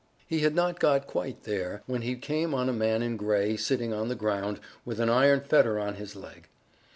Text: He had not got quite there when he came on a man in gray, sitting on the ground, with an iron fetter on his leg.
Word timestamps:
He 0.25 0.39
had 0.39 0.55
not 0.55 0.79
got 0.79 1.05
quite 1.05 1.43
there 1.43 1.83
when 1.85 2.01
he 2.01 2.15
came 2.15 2.55
on 2.55 2.67
a 2.69 2.73
man 2.73 3.03
in 3.03 3.17
gray, 3.17 3.55
sitting 3.55 3.93
on 3.93 4.07
the 4.07 4.15
ground, 4.15 4.59
with 4.83 4.99
an 4.99 5.11
iron 5.11 5.41
fetter 5.41 5.79
on 5.79 5.93
his 5.93 6.15
leg. 6.15 6.47